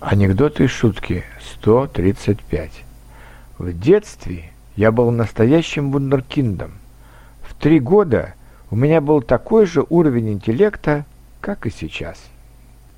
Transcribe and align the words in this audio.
Анекдоты 0.00 0.64
и 0.64 0.66
шутки 0.66 1.24
135. 1.54 2.84
В 3.58 3.72
детстве 3.78 4.50
я 4.76 4.92
был 4.92 5.10
настоящим 5.10 5.92
вундеркиндом. 5.92 6.72
В 7.42 7.54
три 7.54 7.80
года 7.80 8.34
у 8.70 8.76
меня 8.76 9.00
был 9.00 9.22
такой 9.22 9.66
же 9.66 9.84
уровень 9.88 10.32
интеллекта, 10.32 11.06
как 11.40 11.66
и 11.66 11.70
сейчас. 11.70 12.18